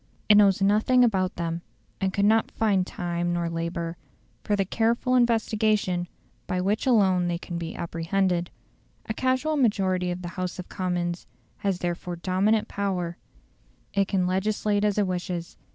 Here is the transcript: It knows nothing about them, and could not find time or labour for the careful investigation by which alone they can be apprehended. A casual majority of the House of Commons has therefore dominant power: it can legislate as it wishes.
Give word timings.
It 0.27 0.35
knows 0.37 0.63
nothing 0.63 1.03
about 1.03 1.35
them, 1.35 1.61
and 1.99 2.11
could 2.11 2.25
not 2.25 2.49
find 2.49 2.87
time 2.87 3.37
or 3.37 3.47
labour 3.51 3.97
for 4.43 4.55
the 4.55 4.65
careful 4.65 5.13
investigation 5.13 6.07
by 6.47 6.59
which 6.59 6.87
alone 6.87 7.27
they 7.27 7.37
can 7.37 7.59
be 7.59 7.75
apprehended. 7.75 8.49
A 9.05 9.13
casual 9.13 9.57
majority 9.57 10.09
of 10.09 10.23
the 10.23 10.29
House 10.29 10.57
of 10.57 10.69
Commons 10.69 11.27
has 11.57 11.77
therefore 11.77 12.15
dominant 12.15 12.67
power: 12.67 13.17
it 13.93 14.07
can 14.07 14.25
legislate 14.25 14.83
as 14.83 14.97
it 14.97 15.05
wishes. 15.05 15.55